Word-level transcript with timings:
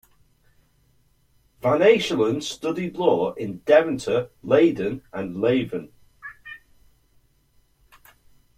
Van 1.61 1.79
Achelen 1.81 2.41
studied 2.41 2.97
law 2.97 3.33
in 3.35 3.61
Deventer, 3.67 4.31
Leiden 4.41 5.03
and 5.13 5.35
Leuven. 5.35 5.89